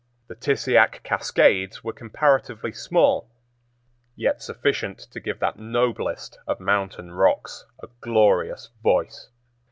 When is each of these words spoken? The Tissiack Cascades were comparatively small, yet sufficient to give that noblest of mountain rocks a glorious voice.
The 0.29 0.33
Tissiack 0.35 1.03
Cascades 1.03 1.83
were 1.83 1.93
comparatively 1.93 2.71
small, 2.71 3.29
yet 4.15 4.41
sufficient 4.41 4.97
to 5.11 5.19
give 5.19 5.37
that 5.41 5.59
noblest 5.59 6.39
of 6.47 6.59
mountain 6.59 7.11
rocks 7.11 7.65
a 7.83 7.87
glorious 8.01 8.69
voice. 8.81 9.29